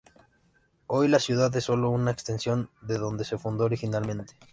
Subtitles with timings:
[0.87, 4.33] Hoy la ciudad es sólo una extensión de donde se fundó originalmente.